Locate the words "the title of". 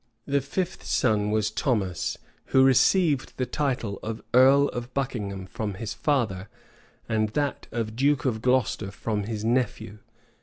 3.37-4.19